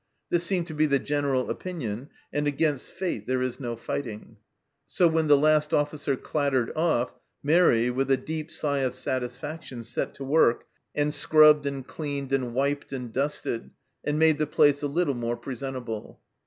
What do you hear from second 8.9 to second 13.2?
satisfaction, set to work and scrubbed and cleaned and wiped and